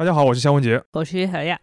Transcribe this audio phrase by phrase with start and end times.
[0.00, 0.82] 大家好，我是肖文杰。
[0.92, 1.60] 我是小亚。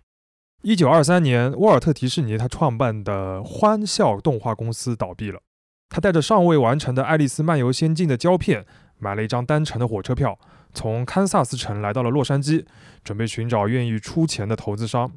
[0.62, 5.42] 一九二三年，沃尔特·迪士尼他创办的欢笑动画公司倒闭了。
[5.90, 8.64] 他带着尚未完成的《爱丽丝漫游仙境》的胶片，
[9.00, 10.38] 买了一张单程的火车票，
[10.72, 12.64] 从堪萨斯城来到了洛杉矶，
[13.04, 15.12] 准备寻找愿意出钱的投资商。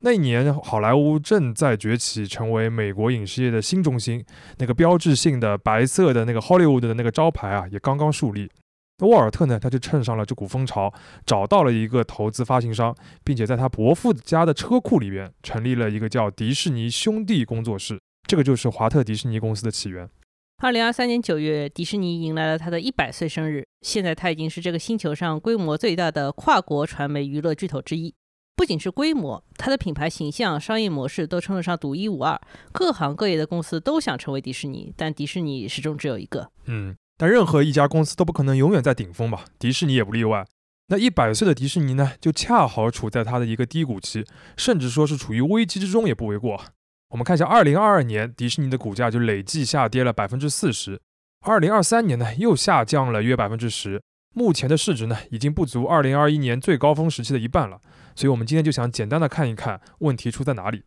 [0.00, 4.24] 那一年，好莱坞正在崛起，成为美国影视业的新中心。
[4.58, 8.50] 那个标志性的白色的那个 Hollywood 的那个招牌啊，也刚刚树立。
[8.98, 10.92] 那沃尔特呢，他就趁上了这股风潮，
[11.26, 20.08] 找到了一个投资发行商，并且在他伯父家的车库里边成立了一个叫迪士尼兄弟工作室，这个就是华特迪士尼公司的起源。
[20.62, 28.14] 二零二三年九月，迪士尼迎来了他的一百岁生日，现在他已经是这个星球上规模最大的跨国传媒娱乐巨头之一。
[28.56, 32.40] 不仅是规模，它的品牌形象、商业模式都称得上独一无二，
[32.72, 36.50] 各行各业的公司都想成为迪士尼，但迪士尼始终只有一个。
[36.64, 36.96] 嗯。
[37.18, 39.44] 但任何一家公司都不可能永远在顶峰吧？
[39.58, 40.46] 迪士尼也不例外。
[40.88, 44.24] 那一百岁的迪士尼呢，就恰好处在它的一个低谷期，
[44.56, 46.62] 甚至说是处于危机之中也不为过。
[47.08, 51.00] 我们看一下，二零二二年迪士尼的股价就累计下跌了百分之四十，
[51.40, 54.02] 二零二三年呢又下降了约百分之十，
[54.34, 57.80] 目前的市值呢已经不足二零二一年最高峰时期的一半了。
[58.14, 60.82] 所以，我们今天就想简单的看一看问题出在哪里。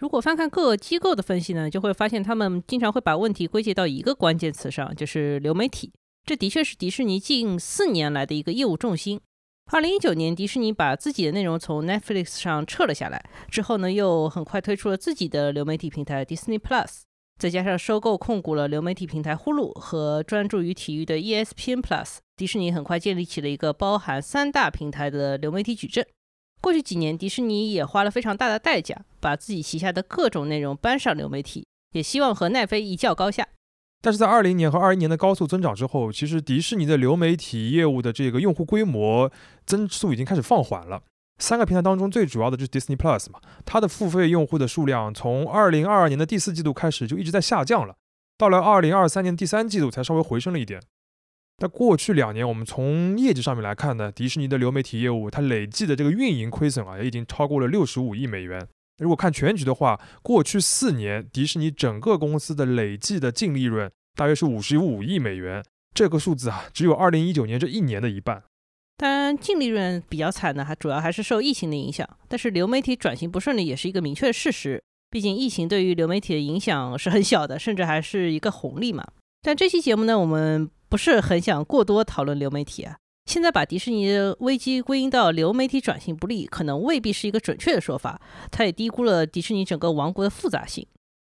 [0.00, 5.92] 如果翻看各机构的分析呢，就会发现他们经常会把问题归结到一个关键词上，就是流媒体。
[6.24, 9.20] 这的确是迪士尼近四年来的一个业务重心。
[9.70, 17.02] 二零一九年，迪士尼把自己的内容从 Netflix 上撤了下来，之后呢，又很快推出了自己的流媒体平台 Disney Plus，
[17.38, 26.06] 再加上收购控股了流媒体平台呼噜和专注于体育的 ESPN Plus，迪士尼很快建立起了一个包含三大平台的流媒体矩阵。
[26.60, 33.46] 过去几年，迪士尼也花了非常大的代价，把自己旗下的各种内容搬上流媒体，也希望和奈飞一较高下。
[34.02, 39.30] 但是在二零年和二一年的高速增长之后，其实迪士尼的流媒体业务的这个用户规模
[39.66, 41.02] 增速已经开始放缓了。
[41.38, 47.94] 三个平台当中最主要的就是 Disney Plus 嘛，它的付费用户的数量从二零二二年的第四季度开始就一直在下降了，
[48.36, 50.82] 到了二零二三年第三季度才稍微回升了一点。
[51.62, 58.66] 那过去两年，我们从业绩上面来看呢，迪士尼的流媒体业务它累计的这个运营亏损啊，也已经超过了六十五亿美元。
[58.98, 65.62] 如果看全局的话，过去四年迪士尼整个公司的累计的净利润大约是五十五亿美元，
[65.94, 68.42] 这个数字啊，只有二零一九年这一年的一半。
[68.96, 72.08] 当然，净利润比较惨的，还主要还是受疫情的影响。
[72.26, 79.06] 但是流媒体转型不顺利也是一个明确的事实，毕竟疫情对于流媒体的影响是很小的，甚至还是一个红利嘛。
[79.42, 80.70] 但这期节目呢，我们。
[80.90, 82.96] 不是很想过多讨论流媒体啊。
[83.26, 88.20] 现在把迪士尼的危机归因到流媒体转型不利，可能未必是一个准确的说法。
[88.50, 90.84] 它也低估了迪士尼整个王国的复杂性。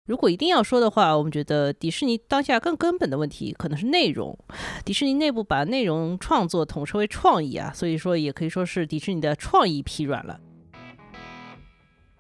[0.07, 4.37] 如果一定要说的话，我们觉得迪士尼当下更根本的问题可能是内容。
[4.85, 10.41] 迪士尼内部把内容创作统称为创意啊，所以说也可以说是迪士尼的创意疲软了。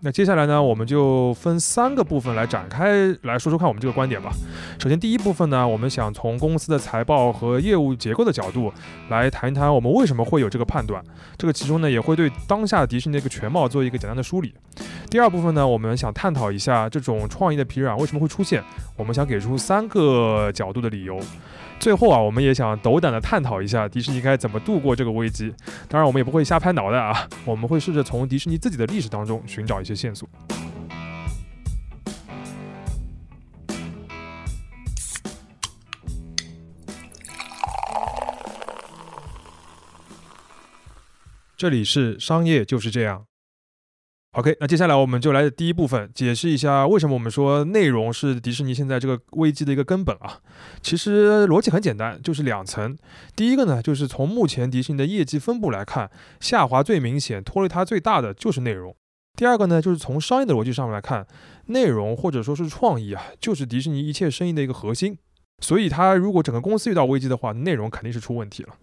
[0.02, 4.32] 那接下来呢，我们就分三个部分来展开来说说看我们这个观点吧。
[4.78, 8.72] 首先，第一部分呢，我们想从公司的财报和业务结构的角度
[9.10, 11.04] 来谈一谈我们为什么会有这个判断。
[11.36, 14.54] 这个其中呢，也会对当下迪士尼的一个全貌做一个简单的梳理。
[15.10, 18.62] 第二部分呢，我们想探讨一下这种创意的疲软为什么会出现，
[18.96, 21.20] 我们想给出三个角度的理由。
[21.80, 25.52] 最后啊，我们也想斗胆的探讨一下迪士尼该怎么度过这个危机。
[25.88, 30.28] 当然，我们也不会瞎拍脑袋啊，我们会试着从迪士尼自己的历史当中寻找一些线索。
[41.56, 43.29] 这里是商业就是这样。
[44.34, 50.38] OK，那接下来我们就来第一部分，解释一下为什么我们说内容是迪士尼现在这个危机的一个根本啊。
[50.80, 52.96] 其实逻辑很简单，就是两层。
[53.34, 56.08] 第一个呢，就是从目前迪士尼的业绩分布来看，
[56.38, 58.94] 下滑最明显、拖累它最大的就是内容。
[59.36, 61.26] 第二个呢，就是从商业的逻辑上面来看，
[61.66, 65.18] 内容或者说是创意啊，就是迪士尼一切生意的一个核心。
[65.60, 68.74] 所以它如果整个公司遇到危机的话，内容肯定是出问题了。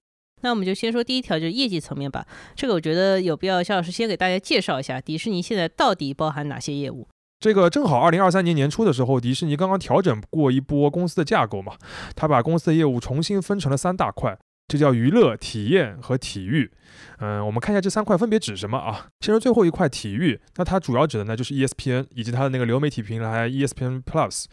[0.42, 2.26] 那我们就先说第一条，就是业绩层面吧。
[2.56, 7.08] 这个我觉得有必要，肖老师先给大家介绍一下迪士尼现在到底包含哪些业务。
[7.40, 11.74] 这个正好二零二三年年初的时候，迪士尼刚刚调整过一波公司的架构嘛，
[12.16, 14.38] 他把公司的业务重新分成了三大块。
[14.68, 16.70] 这叫娱乐、体验和体育。
[17.20, 19.08] 嗯，我们看一下这三块分别指什么啊？
[19.22, 24.46] 先说最后一块体育，那它主要指的呢就是 ESPN 以及它的那个流媒体平台 ESPN Plus。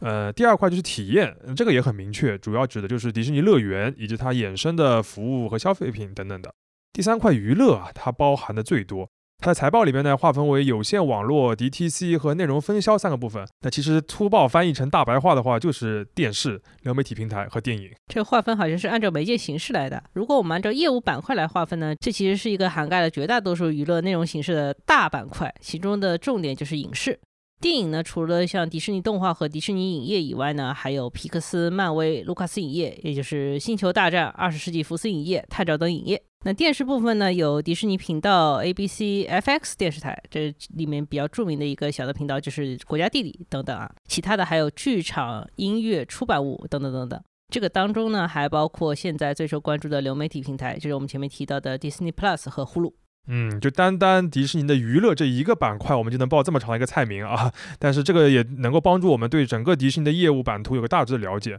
[0.00, 6.54] 呃，第二块就是体验，这个也很明确，主要指的就是迪士尼乐园以及它衍生的服务和消费品等等的。
[6.92, 13.46] 第三块娱乐啊，它包含的最多，它的财报里边呢，划分为有线网络、DTC 和内容分销三个部分。
[13.60, 17.90] 那其实粗暴翻译成大白话的话，就是电视、流媒体平台和电影。
[18.06, 20.02] 这划分好像是按照媒介形式来的。
[20.14, 27.20] 如果我们按照业务板块来划分呢，这其实是一个涵盖了绝大多数娱乐内容形式的大板块，其中的重点就是影视。
[27.60, 36.22] 电影呢，除了像迪士尼动画和迪士尼影业以外呢，还有皮克斯、漫威、卢卡斯影业，也就是星球大战、二十世纪福斯影业、探照灯影业。
[36.46, 43.90] 那电视部分呢，有迪士尼频道、ABC、FX 电视台，这里面比较著名的一个小的频道就是国家地理等等啊。
[44.06, 47.18] 其他的还有剧场、音乐、出版物等等等等。
[47.48, 52.92] 这个当中呢，还包括现在最受关注的流媒体平台，就是我们前面提到的 Disney Plus 和 Hulu。
[53.26, 57.50] 嗯，就单单迪士尼的娱乐这一个板块，我们就能报这么长的一个菜名啊！
[57.78, 61.58] 但是这个也能够帮助我们对整个迪士尼的业务版图有个大致的了解。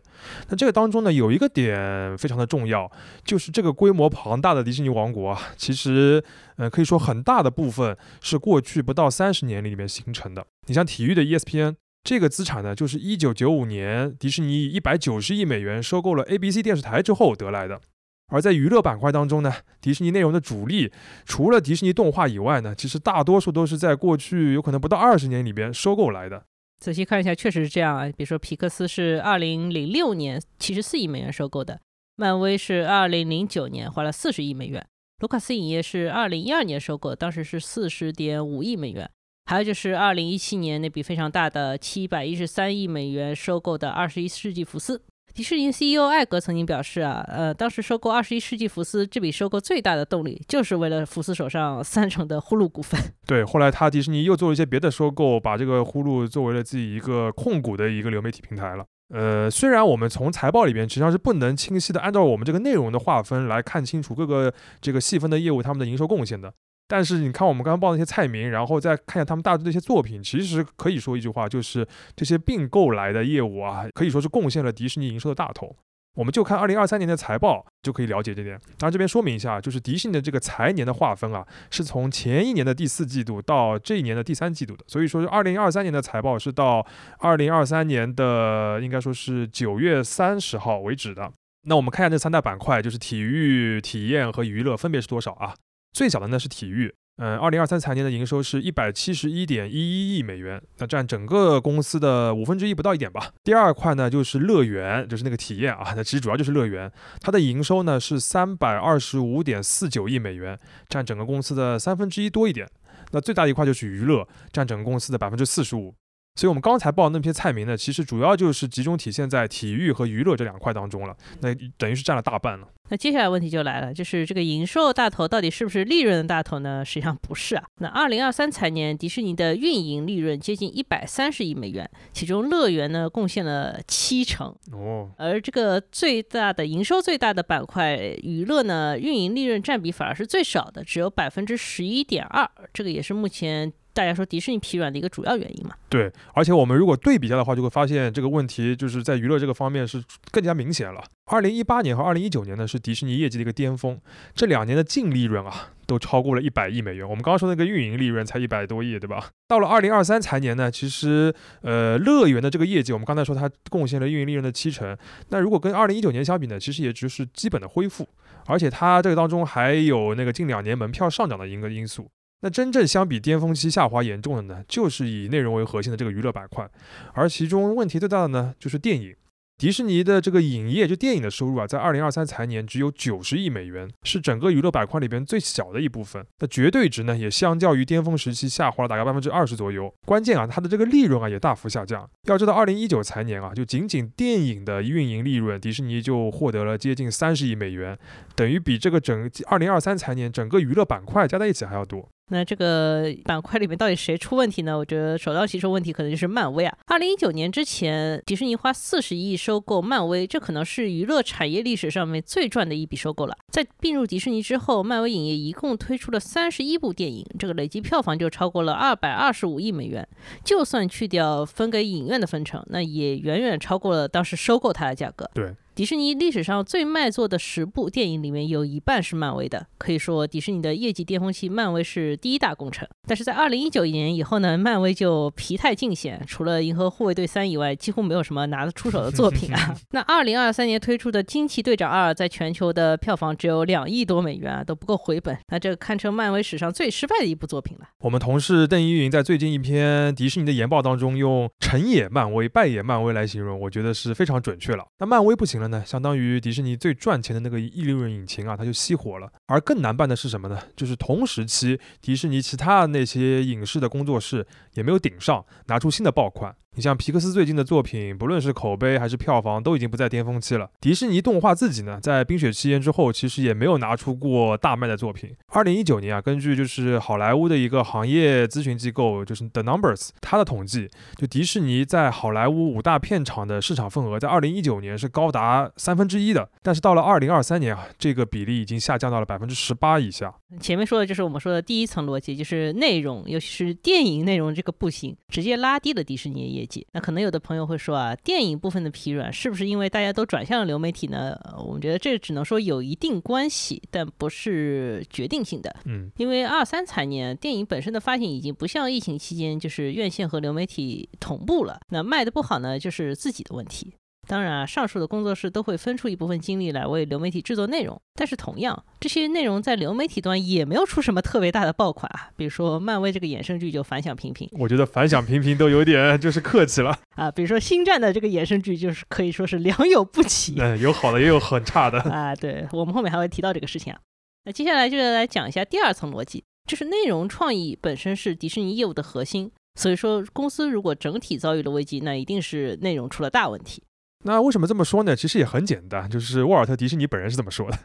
[0.50, 2.91] 那这个当中呢，有一个点非常的重要，
[3.23, 6.23] 就是这个规模庞大的迪士尼王国啊，其实
[6.57, 10.45] 呃可以说很大的部分是过去不到三十年里面形成的。
[10.67, 17.81] 你像体育的 ESPN 这个资产呢，就是一九九五年迪士尼一百九十亿美元收购了 ABC 电视台之后得来的。
[18.27, 20.92] 而在娱乐板块当中呢，迪士尼内容的主力
[21.25, 26.44] 除了迪士尼动画以外呢，其实大多数都是在过去有可能不到二十年里边收购来的。
[26.80, 28.07] 仔细看一下，确实是这样啊。
[28.07, 31.80] 比如说皮克斯是二零零六年七十四亿美元收购的，
[32.16, 34.86] 漫威是二零零九年花了四十亿美元，
[35.19, 39.10] 卢卡斯影业是二零一二年收购，当时是四十点五亿美元。
[39.45, 45.04] 还有就是二零一七年那笔非常大的七百一十三亿美元收购的二十一世纪福斯。
[45.35, 52.97] 迪士尼 CEO 艾格曾经表示啊，呃，当时收购二十一世纪福斯这笔收购最大的动力，就是为了福斯手上 三成的呼噜股份。
[53.27, 58.85] 对，后来他迪士尼又做了一些别的收购，把这个呼噜作为了自己一个控股的一个流媒体平台了。
[59.13, 66.53] 呃，虽然我们从财报里边实际上是不能清晰的按照我们这个内容的划分来看清楚各个这个细分的业务他们的营收贡献的。
[66.87, 75.75] 但是你看我们刚刚报那些菜名，然后再看一下他们大致的一些作品，其实可以说一句话，就是这些并购来的业务啊，可以说是贡献了迪士尼营收的大头。
[76.15, 78.57] 我们就看二零二三年的财报就可以了解这点。
[78.77, 86.85] 当然这边说明一下，就是迪士尼的这个财年的划分啊，是从前一年的第四季度到这一年的第三季度的，所以说二零二三年的财报是到
[87.19, 91.29] 二零二三年的应该说是九月三十号为止的。
[91.67, 95.53] 那我们看一下这三大板块，就是体育、体验和娱乐分别是多少啊？
[95.95, 103.31] 最小的呢是体育，嗯，二零二三财年的营收是一百七十一点一一亿美元，那占整个公司的五分之一不到一点吧。
[103.45, 110.59] 第二块呢就是乐园，就是那个体验啊，那其实主要就是乐园，它的营收呢是三百二十五点四九亿美元，
[110.89, 112.68] 占整个公司的三分之一多一点。
[113.12, 115.95] 那最大一块就是娱乐，占整个公司的百分之四十五。
[116.35, 121.15] 所以，我们刚才报那些菜名呢，其实主要就是集中体现在体育和娱乐这两块当中了。
[121.39, 122.67] 那等于是占了大半了。
[122.89, 126.83] 那接下来问题就来了，就是这个营收大头到底是不是利润的大头呢？
[126.83, 127.63] 实际上不是啊。
[127.77, 135.09] 那二零二三财年，迪士尼的运营利润接近一百三十亿美元，其中乐园呢贡献了七成哦。
[135.17, 142.47] 而这个最大的营收最大的板块娱乐呢，运营利润占比反而是最少的，只有百分之十一点二。
[142.73, 143.71] 这个也是目前。
[143.95, 145.74] 大家说迪士尼疲软的一个主要原因嘛？
[145.88, 151.01] 对，而且我们如果对比一下的话，就会发现这个问题就是在娱乐这个方面是更加明显了。
[151.31, 153.97] 二零一八年和二零一九年呢是迪士尼业绩的一个巅峰，
[154.36, 157.07] 这两年的净利润啊都超过了一百亿美元。
[157.07, 159.30] 我们刚刚说那个运营利润才一百多亿，对吧？
[159.47, 164.95] 到了二零二三财年呢，其实呃乐园的这个业绩，我们刚才说它贡献了运营利润的七成，
[165.30, 168.06] 那如果跟二零一九年相比呢，其实也只是基本的恢复，
[168.45, 172.09] 而且它这个当中还有那个近两年门票上涨的一个因素。
[172.45, 176.69] 那真正相比巅峰期下滑严重的呢，就是以内容为核心的这个娱乐板块，
[177.13, 179.15] 而其中问题最大的呢，就是电影。
[179.58, 186.24] 迪士尼的这个影业就电影的收入啊，在二零二三财年只有九十亿美元，是整个娱乐板块里边最小的一部分。
[186.38, 189.91] 那绝对值呢，也相较于巅峰时期下滑了大概百分之二十左右。
[190.05, 192.08] 关键啊，它的这个利润啊也大幅下降。
[192.27, 197.98] 要知道，二零一九财年啊，就仅仅电影的运营利润，迪士尼就获得了接近三十亿美元，
[198.36, 202.08] 等于比这个整二零二三财年整个娱乐板块加在一起还要多。
[202.29, 204.77] 那这个 板块里面到底谁出问题呢？
[204.77, 206.77] 我觉得首当其冲问题可能就是漫威啊。
[206.88, 213.36] 二零一九年之前，迪士尼花四十亿收购漫威，这可能是娱乐产业历史上面最赚的一笔收购了。
[213.51, 220.08] 在并入迪士尼之后，漫威影业一共推出了三十一部电影，这个累计票房就超过了二百二十五亿美元。
[220.44, 225.29] 就算去掉分给影院的分成，那也远远超过了当时收购它的价格。
[225.34, 225.53] 对。
[225.75, 232.88] 迪士尼历史上最卖座的十部电影里面有一半是漫威的，可以说迪士尼的业绩巅峰期，漫威是第一大功臣。
[233.05, 239.75] 但是在二零一九年以后呢，漫威就疲态尽显，除了《银河护卫队三》以外，几乎没有什么拿得出手的作品啊。
[239.91, 245.38] 那二零二三年推出的《惊奇队长二》在全球的票房只有两亿多美元啊，都不够回本。
[245.50, 247.86] 那这堪称漫威史上最失败的一部作品了。
[248.00, 254.86] 我们同事邓一云在最近一篇迪士尼的研报当中，用“成也漫威，败也漫威”来形容，我觉得是非常准确了。
[255.00, 259.31] 那漫威不行了呢，相当于迪士尼最赚钱的那个亿利润引擎啊，它就熄火了。
[259.48, 260.60] 而更难办的是什么呢？
[260.75, 266.55] 就是同时期迪士尼其他那些影视的工作室也没有顶上，拿出新的爆款。
[266.75, 270.70] 你像皮克斯最近的作品，不论是口碑还是票房，都已经不在巅峰期了。
[270.82, 275.34] 迪士尼动画自己呢，在冰雪奇缘之后，其实也没有拿出过大卖的作品。
[275.48, 290.34] 二零一九年啊，根据就是好莱坞的一个行业咨询机构，就是 The Numbers，它的统计，就迪士尼在好莱坞五大片场的市场份额，在二零一九年是高达三分之一的，但是到了二零二三年啊，这个比例已经下降到了百分之十八以下。
[290.60, 301.38] 前面说的就是我们说的第一层逻辑，就是内容，尤其是电影内容这个不行，直接拉低了迪士尼的那可能有的朋友会说啊，电影部分的疲软是不是因为大家都转向了流媒体呢？
[301.65, 305.75] 我们觉得这只能说有一定关系，但不是决定性的。
[305.86, 313.93] 嗯，因为二三财年电影本身的发行已经不像疫情期间就是院线和流媒体同步了，那卖的不好呢，就是自己的问题。
[314.27, 322.29] 当然啊，上述的工作室都会分出一部分精力来为流媒体制作内容，但是同样，这些内容在流媒体端也没有出什么特别大的爆款啊。
[322.36, 327.32] 比如说漫威这个衍生剧就反响平平，我觉得反响平平都有点就是客气了 啊。
[327.32, 332.36] 比如说星战的这个衍生剧就是可以说是良莠不齐，嗯，有好的也有很差的啊。
[332.36, 334.00] 对我们后面还会提到这个事情啊。
[334.46, 343.82] 那接下来就来讲一下第二层逻辑，就是内容创意本身是迪士尼业务的核心，所以说公司如果整体遭遇了危机，那一定是内容出了大问题。
[344.27, 345.15] 那为什么这么说呢？
[345.15, 347.77] 其实也很简单，就是沃尔特·迪士尼本人是这么说的。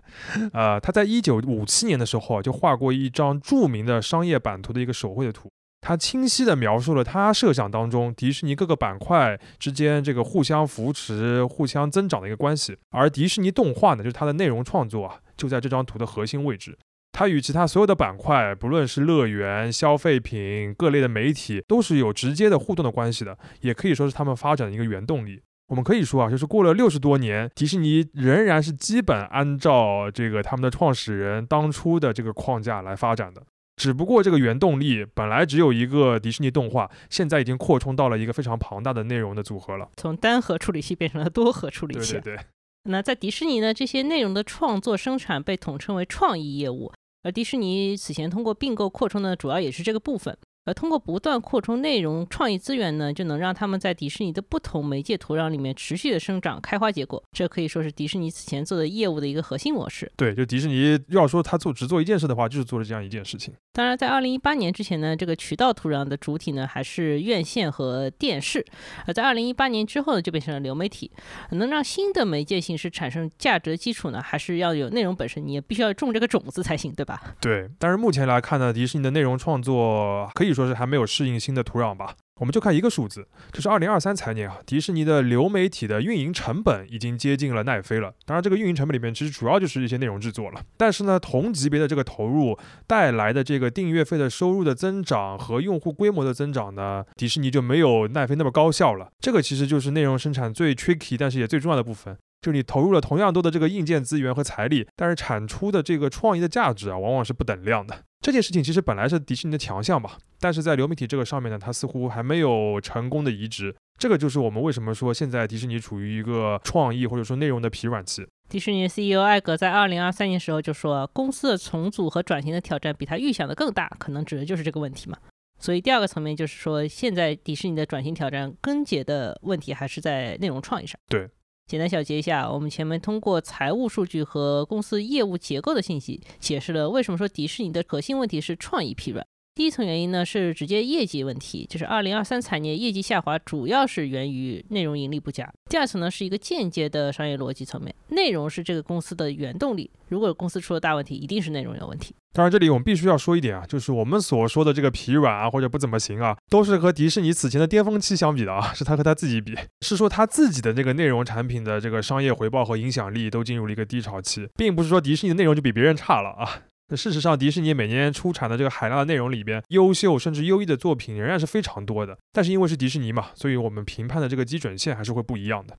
[0.54, 5.50] 呃，他在一九五七年的时候就画过一张著名的商业版图的一个手绘的图，
[5.82, 12.75] 他清晰地描述了他设想当中迪士尼各个板块之间这个互相扶持、互相增长的一个关系。
[12.90, 16.78] 而迪士尼动画呢，就是它的内容创作啊，就在这张图的核心位置。
[17.12, 25.42] 它与其他所有的板块，不论是乐园、消费品、各类的媒体，都是有直接的互动的关系的，也可以说是他们发展的一个原动力。
[25.70, 33.40] 我们可以说啊，就是过了六十多年，迪士尼仍然是基本按照这个他们的创始人当初的这个框架来发展的。
[33.76, 42.14] 只不过这个原动力本来只有一个迪士尼动画，现在已经扩充到了一个非常庞大的内容的组合了，从单核处理器变成了多核处理器。
[42.14, 42.44] 对对对。
[42.90, 50.36] 那在迪士尼呢，这些内容的创作生产被统称为创意业务，而迪士尼此前通过并购扩充呢，主要也是这个部分。
[50.66, 57.22] 而通过不断扩充内容创意资源呢，就能让他们在迪士尼的不同媒介土壤里面持续的生长、开花结果。
[57.32, 60.10] 这可以说是迪士尼此前做的业务的一个核心模式。
[60.16, 63.54] 对，就迪士尼要说他做只做一件事的话，就是做了这样一件事情。
[63.72, 68.60] 当然，在二零一八年之前呢，这个渠道土壤的主体呢还是院线和电视；
[69.06, 71.10] 而在二零一八年之后呢，就变成了流媒体。
[71.52, 77.18] 能让新的媒介形式产生价值的基础呢，还是要有内容本身，你也必须要种这个种子才行，对吧？
[77.40, 77.66] 对。
[77.78, 80.50] 但是目前来看呢，迪士尼的内容创作可以。
[80.50, 82.16] 可以说是还没有适应新的土壤吧。
[82.40, 88.12] 我们就看一个数字，就是二零二三财年啊，迪士尼的流媒体的运营成本已经接近了奈飞了。
[88.25, 90.61] 当然，这个运营成本里面其实主要就是一些内容制作了。
[90.76, 99.12] 但是呢，同级别的这个投入带来的这个订阅费的收入的增长和用户规模的增长呢，迪士尼就没有奈飞那么高效了。
[99.21, 102.16] 这个其实就是内容生产最 tricky，但是也最重要的部分。
[102.40, 108.02] 就你投入了同样多的这个硬件资源和财力，但是产出的这个创意的价值啊，往往是不等量的。
[108.20, 113.75] 这件事情其实本来是迪士尼的强项吧，但是在流媒体这个上面呢，它似乎还没有成功的移植。
[113.99, 118.26] 这个就是我们为什么说现在迪士尼处于一个创意或者说内容的疲软期。
[118.49, 125.18] 迪士尼 CEO 艾格在二零二三年时候就说，公司的重组和转型的挑战比他预想的更大，可能指的就是这个问题嘛。
[125.59, 130.99] 所以第二个层面就是说，现在迪士尼的转型挑战根结的问题还是在内容创意上。
[131.09, 131.28] 对。
[131.70, 139.24] 简单小结一下，我们前面通过财务数据和公司业务结构的信息，解释了为什么说迪士尼的核心问题是创意疲软。
[139.54, 145.48] 第一层原因呢是直接业绩问题，就是二零二三财年业绩下滑，主要是源于内容盈利不佳。
[145.70, 152.12] 第二层呢是一个间接的商业逻辑层面，内容是这个公司的原动力，如果公司出了大问题，一定是内容有问题。
[152.32, 166.62] 当然，这里我们必须要说一点啊，就是我们所说的这个疲软啊或者不怎么行啊，都是和迪士尼此前的巅峰期相比的啊， 是他和他自己比，是说他自己的这个内容产品的这个商业回报和影响力都进入了一个低潮期，并不是说迪士尼的内容就比别人差了啊。
[166.92, 172.18] 那事实上，迪士尼每年出产的这个海量的内容里边，优秀甚至优异的作品仍然是非常多的。
[172.32, 175.76] 但是因为是迪士尼嘛，所以我们评判的这个基准线还是会不一样的。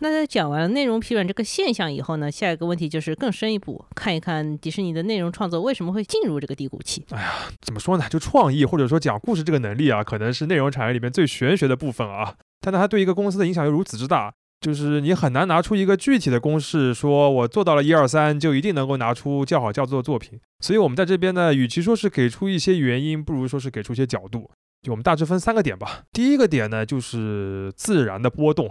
[0.00, 7.04] 那在讲完内容疲软这个现象以后呢，下一个问题就是更深一步，看一看迪士尼的内容创作为什么会进入这个低谷期。
[7.10, 8.04] 哎呀，怎么说呢？
[8.08, 12.36] 就创意或者说讲故事这个能力啊，可能是内容产业里面最玄学的部分啊。
[12.60, 20.38] 但它对一个公司的影响又如此之大，就是你很难拿出一个具体的公式，说我做到了一二三，就一定能够拿出叫好叫座的作品。
[20.60, 24.48] 所以我们在这边呢，与其说是给出一些原因，不如说是给出一些角度。
[24.80, 26.04] 就我们大致分三个点吧。
[26.12, 28.70] 第一个点呢，就是自然的波动，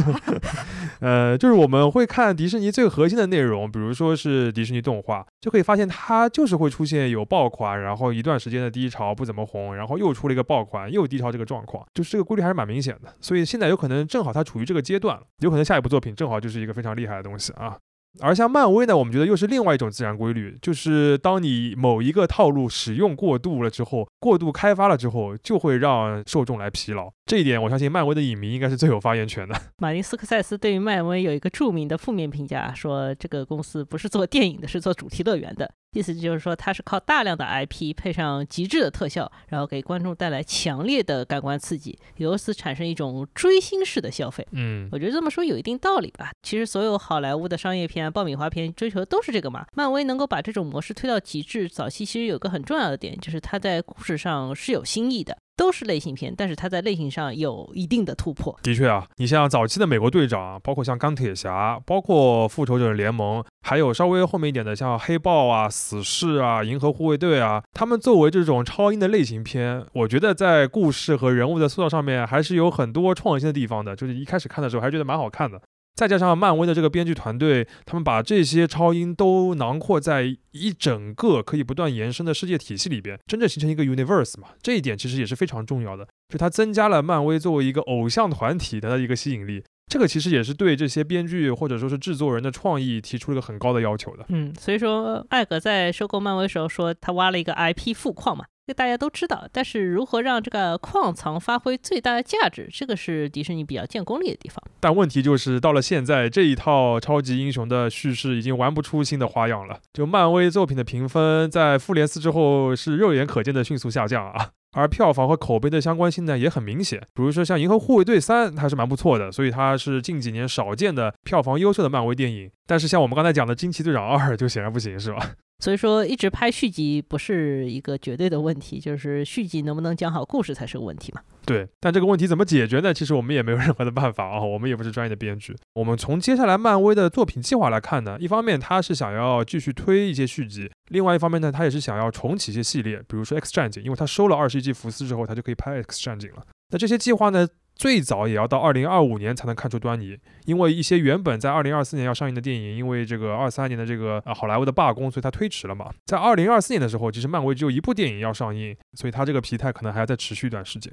[1.00, 13.14] 呃，就是我们会看迪士尼最核心的内容，比如说是迪士尼动画，就可以发现它就是会出现有爆款，然后一段时间的低潮不怎么红，然后又出了一个爆款又低潮这个状况，就是这个规律还是蛮明显的。
[13.20, 17.78] 所以现在有可能正好它处于这个阶段，有可能下一部作品正好就是一个非常厉害的东西啊。
[18.20, 27.10] 而像漫威呢，我们觉得又是另外一种自然规律，就是当你某一个套路使用过度了之后，过度开发了之后，就会让受众来疲劳。
[27.26, 29.58] 这一点，我相信漫威的影迷应该是最有发言权的。
[29.78, 35.72] 马丁斯科塞斯对于漫威有一个著名的负面评价，说这个公司不是做电影的，是做主题乐园的。
[35.92, 44.46] 意思就是说，它是靠大量的 IP 配上极致的特效，然后给观众带来强烈的感官刺激，由此产生一种追星式的消费。
[44.50, 46.30] 嗯，我觉得这么说有一定道理吧。
[46.42, 49.64] 其实所有好莱坞的商业片、爆米花片追求的都是这个嘛。
[49.72, 55.38] 漫威能够把这种模式推到极致，早期其实有个很重要的点，就是它在故事上是有新意的。
[55.56, 58.58] 都是类型片，但是它在类型上有一定的突破。
[58.62, 73.94] 的确啊，你像早期的美国队长，包括像钢铁侠，包括复仇者联盟，还有稍微后面一点的像黑豹啊、死侍啊、银河护卫队啊，他们作为这种超英的类型片，我觉得在故事和人物的塑造上面还是有很多创新的地方的。
[73.94, 75.60] 就是一开始看的时候还觉得蛮好看的。
[75.94, 89.62] 再加上漫威的这个编剧团队，他们把这些超英都囊括在一整个可以不断延伸的世界体系里边，真正形成一个 universe 嘛，这一点其实也是非常重要的，就它增加了漫威作为一个偶像团体的一个吸引力。
[89.86, 94.24] 这个其实也是对这些编剧或者说是制作人的创意提出了一个很高的要求的。
[94.30, 98.46] 嗯，所以说艾格在收购漫威的时候说，他挖了一个 IP 富矿嘛。
[98.66, 104.58] 这大家都知道，但是如何让这个矿藏发挥最大的价值，这个是迪士尼比较见功力的地方。
[104.80, 109.80] 但问题就是到了现在，这一套超级英雄的叙事已经玩不出新的花样了。
[109.92, 114.48] 就漫威作品的评分，在复联四之后是肉眼可见的迅速下降啊。
[114.76, 116.98] 而票房和口碑的相关性呢也很明显。
[117.14, 122.50] 比如说像《银河护卫队三》，它是蛮不错的，所以它是近几年少见的票房优秀的漫威电影。
[122.66, 125.32] 但是像我们刚才讲的《惊奇队长二》就显然不行，是吧？
[125.60, 131.22] 所以说，一直拍续集不是一个绝对的问题，就是续集能不能讲好故事才是个问题嘛。
[131.46, 132.92] 对，但这个问题怎么解决呢？
[132.92, 135.56] 其实我们也没有任何的办法啊，我们也不是专业的编剧。
[135.74, 146.44] 我们从接下来漫威的作品计划来看呢，一方面他是想要继续推一些续集，另外一方面呢，他也是想要重启一些系列，比如说 X 战警，因为他收了二十一季福斯之后，他就可以拍 X 战警了。
[146.70, 147.46] 那这些计划呢？
[147.74, 155.92] 最早也要到二零二五年才能看出端倪，因为一些原本在二零二四年要上映的电影，因为这个二三年的这个啊好莱坞的罢工，所以它推迟了嘛。
[156.06, 160.92] 在二零二四年的时候，其实漫威只有一部电影要上映，所以它这个疲态可能还要再持续一段时间。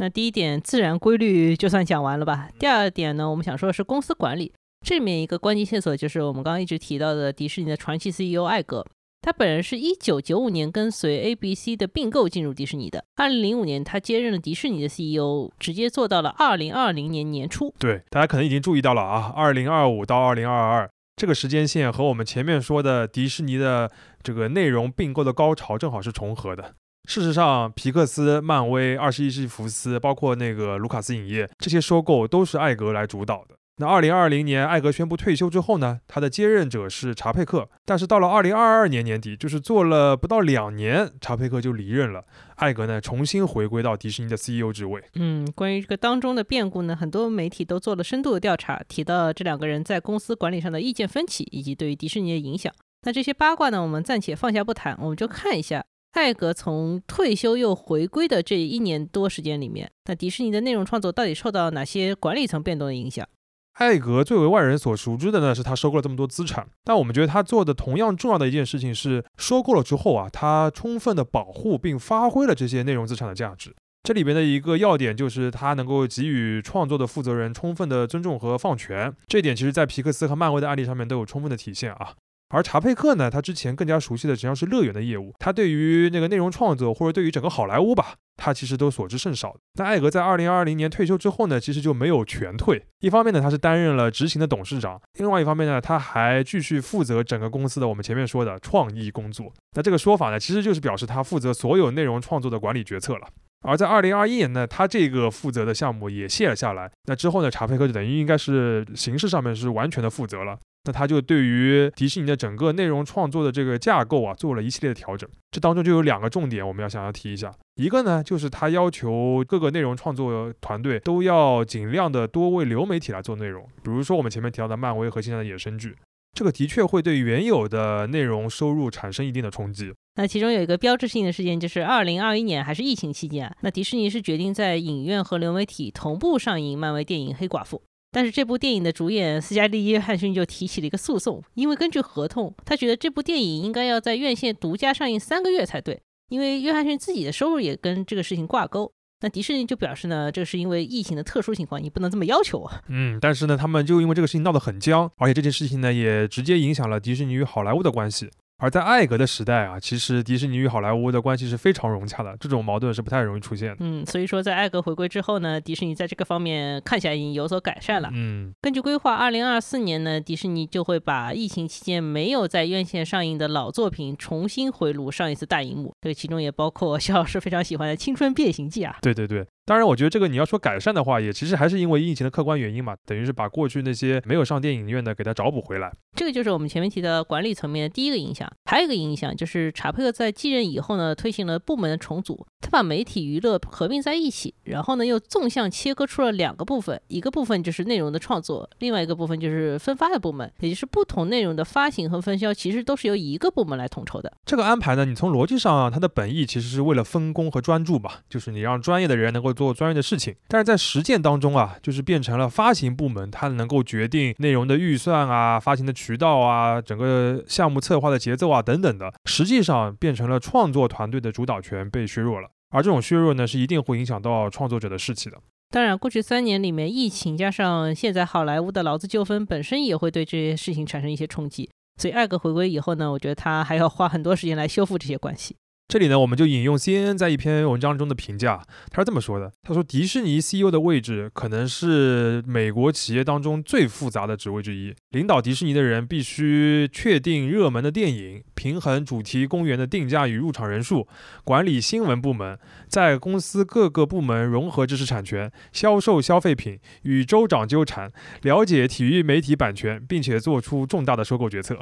[0.00, 2.48] 那第一点自然规律就算讲完了吧。
[2.58, 4.52] 第二点呢，我们想说的是公司管理，
[4.84, 8.84] 这里面一个关键线索就是我们刚刚一直提到的迪士尼的传奇 CEO 艾格。
[9.22, 13.04] 他本人是一九九五年跟随 ABC 的并购进入迪士尼的。
[13.16, 17.74] 二零零五年，他接任了迪士尼的 CEO，直接做到了二零二零年年初。
[17.78, 23.90] 对，大家可能已经注意到了啊，二零二五到二零二二这个时间线和我们前面说的迪士尼的
[24.22, 26.74] 这个内容并购的高潮正好是重合的。
[27.06, 33.56] 事实上，皮克斯、漫威、二十一世纪福斯，包括那个卢卡斯影业这些收购都是艾格来主导的。
[33.80, 37.66] 那二零二零年，艾格宣布退休之后呢，他的接任者是查佩克。
[37.86, 42.22] 但是到了二零二二年年底，就是做了不到两年，查佩克就离任了。
[42.56, 45.02] 艾格呢，重新回归到迪士尼的 CEO 职位。
[45.14, 52.70] 嗯，关于这个当中的变故呢，很多媒体都做了深度的调查，提到这两个人在公司管理上的意见分歧，以及对于迪士尼的影响。
[53.06, 63.26] 那这些八卦呢，我们暂且放下不谈，我们就看一下艾格从退休又回归的这一年多时间里面，那迪士尼的内容创作到底受到哪些管理层变动的影响？
[63.74, 66.66] 艾格最为外人所熟知的呢，是他收购了这么多资产。
[66.84, 73.74] 但我们觉得他做的同样重要的一件事情是，收购了之后啊，他充分的保护并发挥了这些内容资产的价值。
[74.02, 79.14] 这里边的一个要点就是，他能够给予创作的负责人充分的尊重和放权。
[79.26, 82.14] 这点其实，在皮克斯和漫威的案例上面都有充分的体现啊。
[82.50, 89.56] 而查佩克呢，他之前更加熟悉的实际上是乐园的业务，他对于那个内容创作或者对于整个好莱坞吧，他其实都所知甚少。
[89.74, 92.84] 那艾格在二零二零年退休之后呢，其实就没有全退。
[92.98, 99.52] 一方面呢，他是担任了执行的董事长；另外一方面呢，他还继续负责整个公司的我们前面说的创意工作。
[99.76, 103.28] 那这个说法呢，其实就是表示他负责所有内容创作的管理决策了。
[103.62, 106.90] 而在二零二一年呢，他这个负责的项目也卸了下来。
[107.04, 110.58] 那之后呢，查佩克就等于应该是形式上面是完全的负责了。
[110.84, 115.28] 那他就对于迪士尼的整个内容创作的这个架构啊，做了一系列的调整。
[115.50, 117.52] 这当中就有两个重点，我们要想要提一下。
[117.76, 125.94] 一个呢，就是他要求各个内容创作团队都要尽量的多为流媒体来做内容，比如说我们前面提到的漫威和现在的衍生剧。
[126.32, 129.92] 这个的确会对原有的内容收入产生一定的冲击。
[130.14, 137.78] 那其中有一个标志性的事件，就是二零二一年还是疫情期间啊，那迪士尼是决定在影院和流媒体同步上映漫威电影《黑寡妇》。
[138.12, 148.92] 但是这部电影的主演斯嘉丽·约翰逊就提起了一个诉讼，因为根据合同，他觉得这部电影应该要在院线独家上映三个月才对，因为约翰逊自己的收入也跟这个事情挂钩。
[149.22, 152.80] 那迪士尼就表示呢，这是因为疫情的特殊情况，你不能这么要求啊。
[152.88, 158.30] 嗯，但是呢，他们就因为这个事情闹得很僵，而且这件事情呢，也直接影响了迪士尼与好莱坞的关系。
[158.60, 163.76] 而在艾格的时代啊，其实迪士尼与好莱坞的关系是非常融洽的，这种矛盾是不太容易出现的。
[163.80, 168.10] 嗯，所以说在艾格回归之后呢，迪士尼在这个方面看起来已经有所改善了。
[168.12, 178.98] 嗯，根据规划，二零二四年呢，迪士尼就会把疫情期间没有在院线上映的老作品重新回炉上一次大荧幕，这个其中也包括肖老师非常喜欢的《青春变形记》啊。
[179.00, 179.46] 对对对。
[179.66, 185.92] 当然，我觉得这个你要说改善的话，也其实还是因为疫情的客观原因嘛，等于是把过去那些没有上电影院的给它找补回来。
[186.16, 188.50] 这个就是我们前面提的管理层面的第一个影响。
[188.64, 204.32] 还有一个影响就是查佩克在继任以后呢，推行了部门的重组，他把媒体娱乐合并在一起，然后呢又纵向切割出了两个部分，一个部分就是内容的创作，另外一个部分就是分发的部门，也就是不同内容的发行和分销其实都是由一个部门来统筹的。
[204.44, 210.34] 这个安排呢，你从逻辑上，啊它的本意其实是为了分工和专注吧，就是你让专业的人能够做专业的事情。
[210.48, 222.48] 但是在实践当中啊，就是变成了发行部门，它能够决定内容的预算啊、发行的渠道啊、整个项目策划的节奏啊等等的，实际上变成了创作团队的主导权被削弱了。
[222.70, 225.36] 而这种削弱呢，是一定会影响到创作者的士气的。
[225.70, 231.70] 当然，过去三年里面，疫情加上现在好莱坞的劳资纠纷，本身也会对这些事情产生一些冲击。
[232.00, 235.56] 所以艾格回归以后呢，我觉得他还要花很多时间来修复这些关系。
[235.90, 244.94] 这里呢，我们就引用 CNN 在一篇文章中的评价，他是这么说的：他说，迪士尼 CEO 的位置可能是美国企业当中最复杂的职位之一。
[245.10, 251.08] 领导迪士尼的人必须确定热门的电影，平衡主题公园的定价与入场人数，
[251.42, 261.80] 管理新闻部门，在公司各个部门融合知识产权、销售消费品，与州长纠缠，了解体育媒体版权，并且做出重大的收购决策。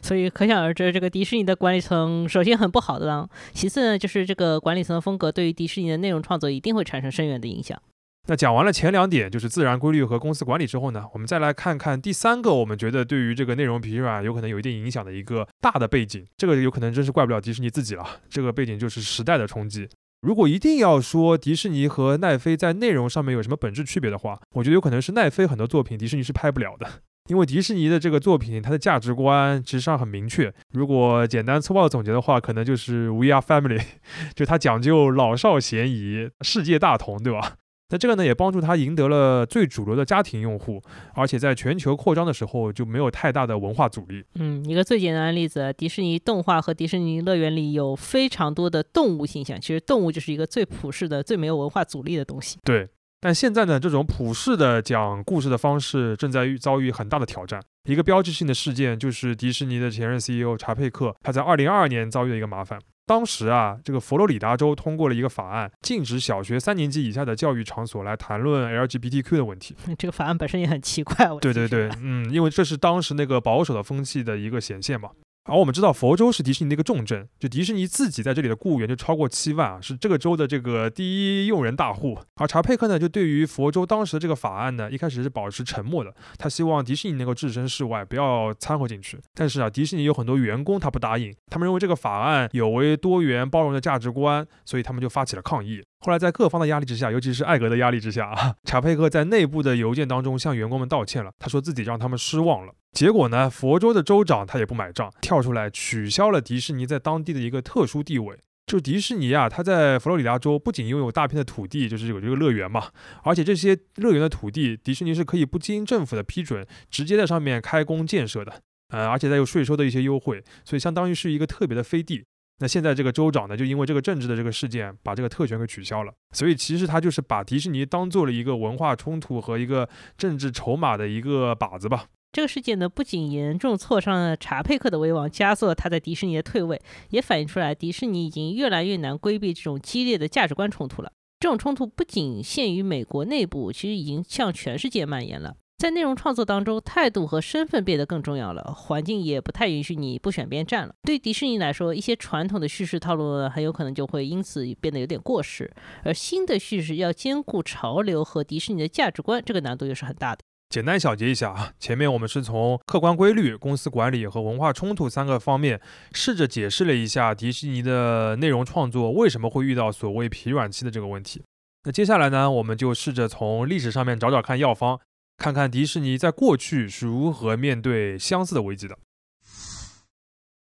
[0.00, 7.80] 所以可想而知，这个迪士尼的管理层首先很不好的，其次呢，就是这个管理层的风格对于迪士尼的内容创作一定会产生深远的影响。
[8.28, 18.06] 那讲完了前两点，就是自然规律和公司管理之后呢，我们再来看看第三个，我们觉得对于这个内容疲软有可能有一定影响的一个大的背景，这个有可能真是怪不了迪士尼自己了。
[18.28, 19.88] 这个背景就是时代的冲击。
[20.20, 26.86] 如果一定要说迪士尼和奈飞在内容上面有什么本质区别的话，我觉得有可能是奈飞很多作品迪士尼是拍不了的。
[27.28, 30.52] 因为迪士尼的这个作品，它的价值观其实上很明确。
[30.72, 33.82] 如果简单粗暴的总结的话，可能就是 We are family，
[34.34, 37.56] 就它讲究老少咸宜、世界大同，对吧？
[37.90, 40.82] 那这个呢，也帮助它赢得了最主流的家庭用户，
[41.14, 44.22] 而且在全球扩张的时候就没有太大的文化阻力。
[44.34, 52.58] 嗯，一个最简单的例子，迪士尼动画和迪士尼乐园里有非常多的动物形象，其实动物就是一个最普世的、最没有文化阻力的东西。
[52.62, 52.88] 对。
[53.20, 57.60] 但现在呢，这种普世的讲故事的方式正在遇遭遇很大的挑战。
[57.88, 62.78] 一个标志性的事件就是迪士尼的前任 CEO 查佩克，他在2022年遭遇了一个麻烦。
[63.06, 69.74] 当时啊，这个佛罗里达州通过了一个法案，禁止小学三年级以下的教育场所来谈论 LGBTQ 的问题。
[69.96, 71.26] 这个法案本身也很奇怪。
[71.40, 75.08] 对对对，嗯，因为这是当时那个保守的风气的一个显现嘛。
[75.48, 82.18] 而我们知道，佛州是迪士尼的一个重镇，就迪士尼自己在这里的雇员就超过七万啊，是这个州的这个第一用人大户。
[82.36, 89.18] 而查佩克呢，就对于佛州当时的这个法案呢，一开始是保持沉默的，他希望迪士尼能够置身事外，不要掺和进去。
[89.34, 95.82] 但是啊，迪士尼有很多员工他不答应，他们认为这个法案有违多元包容的价值观，所以他们就发起了抗议。
[96.00, 102.72] 后来在各方的压力之下，尤其是艾格的压力之下啊， 查佩克在内部的邮件当中向员工们道歉了，他说自己让他们失望了。
[102.92, 103.48] 结果呢？
[103.48, 108.36] 佛州的州长他也不买账，跳出来取消了迪士尼在当地的一个特殊地位。
[108.66, 112.90] 就迪士尼啊，它在佛罗里达州不仅拥有大片的土地，就是有这个乐园嘛，
[113.22, 118.60] 而且这些乐园的土地，迪士尼是可以不经政府的批准，直接在上面开工建设的。
[118.88, 122.24] 呃，而且再有税收的一些优惠，所以相当于是一个特别的飞地。
[122.60, 126.12] 那现在这个州长呢，就因为这个政治的这个事件，把这个特权给取消了。
[126.32, 132.06] 所以其实他就是把迪士尼当做了一个文化冲突和一个政治筹码的一个靶子吧。
[132.30, 141.10] 这个事件呢，不仅严重挫伤了查佩克的威望，加速了他在迪士尼的退位，也反映出来迪士尼已经越来越难规避这种激烈的价值观冲突了。
[141.40, 145.56] 这种冲突不仅限于美国内部，其实已经向全世界蔓延了。
[145.78, 150.92] 在内容创作当中，态度和身份变得更重要了，环境也不太允许你不选边站了。
[151.04, 160.42] 对迪士尼来说，一些传统的叙事套路呢，很有可能就会因此变得有点过时，而新的叙事要兼顾潮流和迪士尼的价值观，这个难度又是很大的。
[160.70, 165.80] 简单小结一下啊，前面我们是从客观规律、公司管理和文化冲突三个方面，
[166.12, 171.42] 试着解释了一下迪士尼的内容创作为什么会遇到所谓疲软期的这个问题。
[171.84, 175.00] 那接下来呢，我们就试着从历史上面找找看药方，
[175.38, 178.98] 看看迪士尼在过去是如何面对相似的危机的。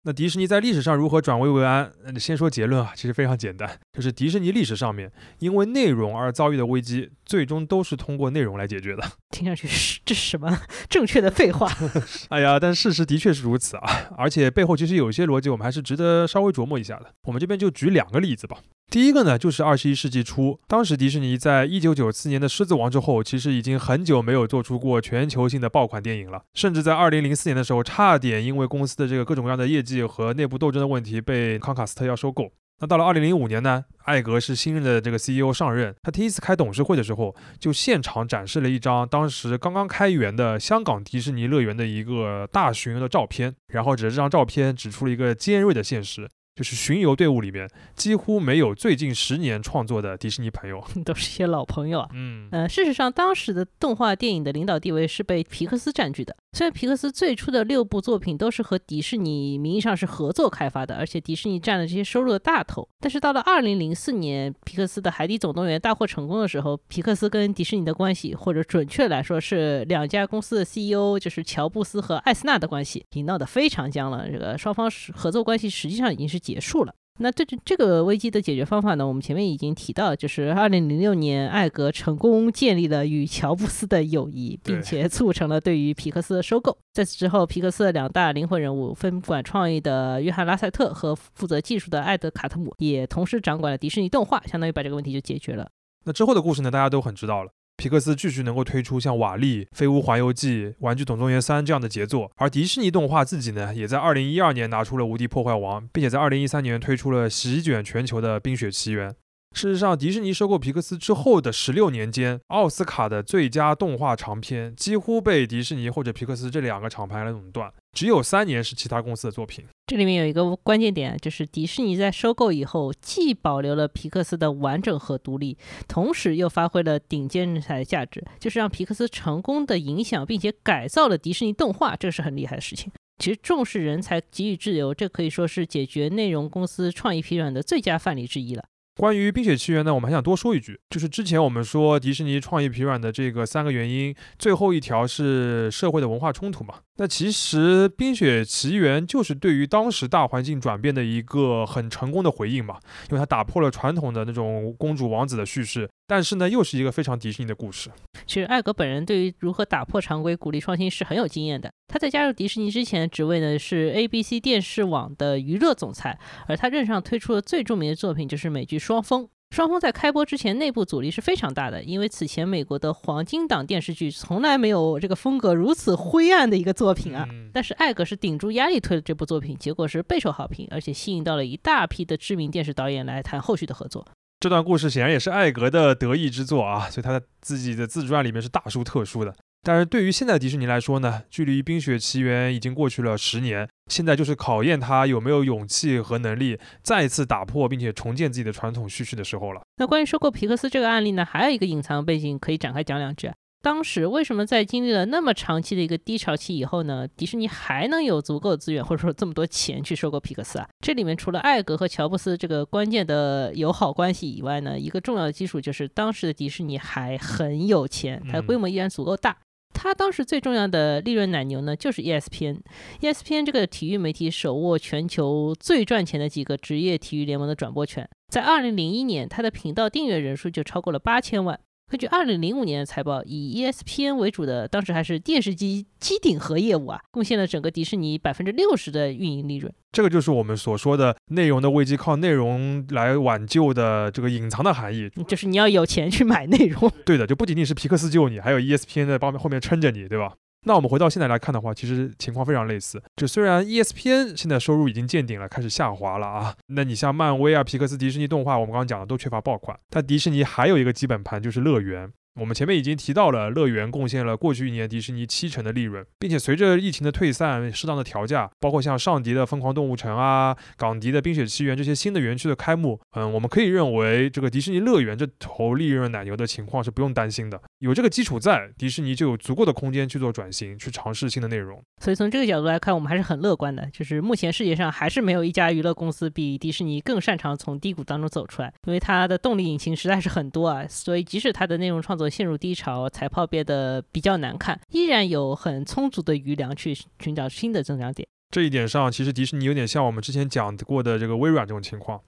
[0.08, 1.92] 那迪士尼在历史上如何转危为安？
[2.20, 9.04] 先说结论啊，其实非常简单，就是迪士尼历史上面因为内容而遭遇的危机，最终都是通过内容来解决的。
[9.32, 11.70] 听上去是 这是什么正确的废话？
[12.30, 13.84] 哎呀，但事实的确是如此啊，
[14.18, 17.08] 而且背后其实有一些逻辑，我们还是值得稍微琢磨一下的。
[17.24, 18.58] 我们这边就举两个例子吧。
[18.92, 32.52] 第一个呢，就是二十一世纪初，当时迪士尼在一九九四年的《狮子王》之后，其实已经很久没有做出过全球性的爆款电影了，甚至在二零零四年的时候，差点因为公司的这个各种各样的业绩和内部斗争的问题，被康卡斯特要收购。
[32.80, 46.30] 那到了二零零五年呢，艾格是新任的这个 CEO 上任，他第一次开董事会的时候，就现场展示了一张当时刚刚开园的香港迪士尼乐园的一个大巡游的照片，然后指着这张照片指出了一个尖锐的现实。
[46.56, 52.10] 就是巡游队伍里面几乎没有最近十年创作的迪士尼朋友， 都是些老朋友啊。
[52.14, 56.34] 嗯，呃，事实上，当时的动画电影的领导地位是被皮克斯占据的。
[56.56, 74.32] 虽然皮克斯最初的六部作品都是和迪士尼名义上是合作开发的，而且迪士尼占了这些收入的大头，但是到了二零零四年，皮克斯的《海底总动员》大获成功的时候，皮克斯跟迪士尼的关系，或者准确来说是两家公司的 CEO，就是乔布斯和艾斯纳的关系，已经闹得非常僵了。
[74.32, 76.96] 这个双方合作关系实际上已经是结束了。
[77.18, 79.08] 那这这这个危机的解决方法呢？
[79.08, 86.78] 我们前面已经提到，就是二零零六年，艾格成功建立了与乔布斯的友谊，并且促成了对于皮克斯的收购。
[86.92, 95.70] 在此之后，皮克斯的两大灵魂人物，分管创意的约翰拉塞特和负责技术的艾德卡特姆，也同时掌管了迪士尼动画，相当于把这个问题就解决了。
[96.04, 96.70] 那之后的故事呢？
[96.70, 97.52] 大家都很知道了。
[97.78, 109.12] 皮克斯继续能够推出像《瓦力》《飞屋环游记》《玩具总动员三》这样的杰作，而迪士尼动画自己呢，也在2012年拿出了《无敌破坏王》，并且在2013年推出了席卷全球的《冰雪奇缘》。
[109.56, 119.64] 事实上，迪士尼收购皮克斯之后的十六年间，奥斯卡的最佳动画长片几乎被迪士尼或者皮克斯这两个厂牌来垄断，只有三年是其他公司的作品。
[119.88, 132.92] 这里面有一个关键点，就是迪士尼在收购以后，既保留了皮克斯的完整和独立，同时又发挥了顶尖人才的价值，就是让皮克斯成功的影响并且改造了迪士尼动画，这是很厉害的事情。
[133.20, 138.66] 其实重视人才，给予自由，这可以说是解决内容公司创意疲软的最佳范例之一了。
[138.98, 146.76] 关于《冰雪奇缘》呢，我们还想多说一句，就是之前我们说迪士尼创意疲软的这个三个原因，最后一条是社会的文化冲突嘛。
[146.98, 152.80] 那其实《冰雪奇缘》就是对于当时大环境转变的一个很成功的回应嘛，
[153.10, 157.90] 因为它打破了传统的那种公主王子的叙事，但是呢，又是一个非常迪士尼的故事。
[158.26, 161.70] 其实艾格本人对于如何打破常规、鼓励创新是很有经验的。
[161.88, 169.24] 他在加入迪士尼之前的职位呢是 ABC 电视网的娱乐总裁，而他任上推出的最著名的作品就是美剧《双峰》。
[169.52, 177.26] 双方在开播之前，内部阻力是非常大的，因为此前美国的黄金档电视剧从来没有这个风格如此灰暗的一个作品啊。
[177.54, 184.06] 但是艾格是顶住压力推了这部作品，结果是备受好评，而且吸引到了一大批的知名电视导演来谈后续的合作。
[184.42, 189.34] 这段故事显然也是艾格的得意之作啊，所以他在自己的自传里面是大书特书的。
[189.66, 199.62] 但是对于现在迪士尼来说呢，距离《冰雪奇缘》已经过去了十年，现在就是考验他有没有勇气和能力再次打破并且重建自己的传统叙事的时候了。
[199.78, 203.32] 那关于收购皮克斯这个案例呢，还有一个隐藏背景可以展开讲两句。
[203.64, 210.70] 当时为什么在经历了那么长期的一个低潮期以后呢，迪士尼还能有足够的资源或者说这么多钱去收购皮克斯啊？
[210.82, 219.36] 这里面除了艾格和乔布斯这个关键的友好关系以外呢，一个重要的基础就是当时的迪士尼还很有钱，它的规模依然足够大。
[219.76, 231.60] 他当时最重要的利润奶牛呢，就是 ESPN，ESPN 这个体育媒体手握全球最赚钱的几个职业体育联盟的转播权，在二零零一年，它的频道订阅人数就超过了八千万。
[231.88, 239.72] 根据二零零五年的财报，以 ESPN 为主的当时还是电视机机顶盒业务啊，贡献了整个迪士尼百分之六十的运营利润。
[239.92, 246.92] 这个就是我们所说的内容的危机，靠内容来挽救的这个隐藏的含义，就是你要有钱去买内容。
[247.06, 250.34] 对的，就不仅仅是皮克斯救你，还有 ESPN 在帮后面撑着你，对吧？
[250.66, 253.02] 那我们回到现在来看的话，其实情况非常类似。
[253.16, 259.80] 就虽然 ESPN 现在收入已经见顶了，开始下滑了啊，那你像漫威啊、皮克斯、迪士尼动画，我们刚刚讲的都缺乏爆款。
[259.90, 262.12] 但迪士尼还有一个基本盘就是乐园。
[262.40, 277.62] 我们前面已经提到了，乐园贡献了过去一年迪士尼七成的利润，并且随着疫情的退散，适当的调价，包括像上迪的疯狂动物城啊、港迪的冰雪奇缘这些新的园区的开幕，嗯，我们可以认为这个迪士尼乐园这头利润奶牛的情况是不用担心的。
[277.80, 281.82] 有这个基础在，迪士尼就有足够的空间去做转型，去尝试新的内容。
[282.02, 283.90] 所以从这个角度来看，我们还是很乐观的。
[283.94, 290.86] 就是目前世界上还是没有一家娱乐公司比迪士尼更擅长从低谷当中走出来，因为它的动力引擎实在是很多啊。
[290.90, 298.28] 所以即使它的内容创作陷入低潮，财报变得比较难看，依然有很充足的余粮去寻找新的增长点。
[298.52, 302.22] 这一点上，其实迪士尼有点像我们之前讲过的这个微软这种情况。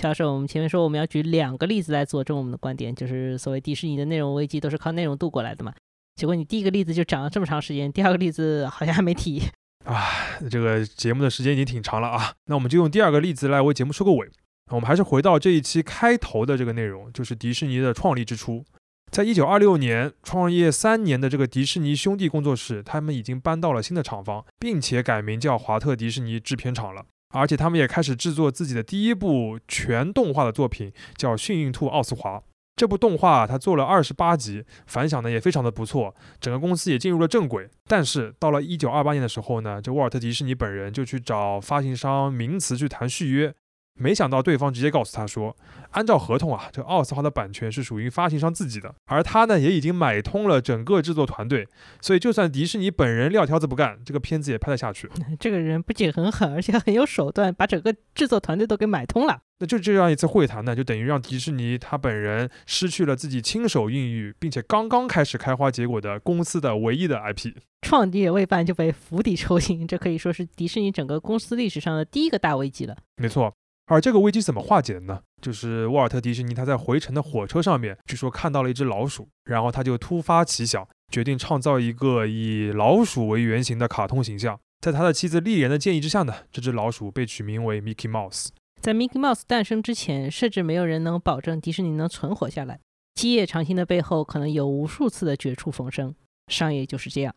[0.00, 5.74] 夏老师，我们前面说我们要举两个例子来佐证我们的观点，就是所谓迪士尼的内容危机都是靠内容度过来的嘛。
[6.14, 9.42] 结果你第一个例子就讲了这么长时间，第二个例子好像还没提。
[9.84, 14.30] 啊，这个节目的时间已经挺长了啊，那我们就用第二个例子来为节目收个尾。
[14.70, 18.64] 我们还是回到这一期开头的这个内容，就是迪士尼的创立之初。
[19.10, 27.04] 在一九二六年创业三年的这个迪士尼兄弟工作室，他们已经搬到了新的厂房，并且改名叫华特迪士尼制片厂了。
[27.30, 32.38] 而且他们也开始制作自己的第一部全动画的作品，叫《幸运兔奥斯华》。
[32.76, 37.68] 这部动画它做了二十八集，反响呢也非常的不错，整个公司也进入了正轨。
[37.88, 43.52] 但是到了一九二八年的时候呢，这沃尔特迪士尼本人就去找发行商名词去谈续约。
[43.94, 45.54] 没想到对方直接告诉他说，
[45.90, 51.68] 按照合同啊，这奥斯华的版权是属于发行商自己的，而他呢也已经买通了整个制作团队，
[52.00, 55.10] 所以就算迪士尼本人撂挑子不干，这个片子也拍得下去。
[55.38, 59.42] 这个人不仅很狠，而且很有手段，把整个制作团队都给买通了。
[59.58, 72.96] 那就这样一次会谈呢，就等于让迪士尼他本人失去了自己亲手孕育并且刚刚开始开花结果的公司的唯一的 IP，创业未半就被釜底抽薪，这可以说是迪士尼整个公司历史上的第一个大危机了。
[73.16, 73.52] 没错。
[73.90, 75.20] 而这个危机怎么化解的呢？
[75.42, 84.60] 就是沃尔特·迪士尼他在回程的火车上面，据说看到了一只老鼠，然后他就突发奇想，决定创造一个以老鼠为原型的卡通形象。
[84.80, 88.50] 在他的妻子丽莲的建议之下呢，这只老鼠被取名为 Mickey Mouse。
[88.80, 92.78] 在 Mickey Mouse 诞生之前，甚至没有人能保证迪士尼能存活下来。
[93.14, 96.14] 基业长青的背后，可能有无数次的绝处逢生。
[96.46, 97.34] 商业就是这样。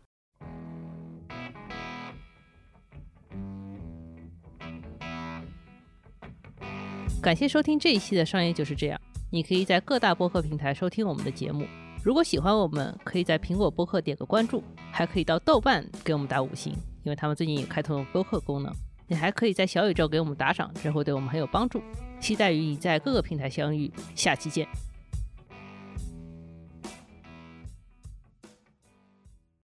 [7.23, 8.99] 感谢收听这一期的商业就是这样。
[9.31, 11.65] 你可以在各大播客平台收听我们的节目。
[12.03, 16.73] 如果喜欢我们，可以在苹果播客点个关注，还可以到豆瓣给我们打五星，
[17.05, 18.69] 因为他们最近也开通了播客功能。
[19.07, 21.81] 你还可以在小宇宙给我们打赏，这会对我们很有帮助。
[22.19, 24.67] 期待与你在各个平台相遇，下期见。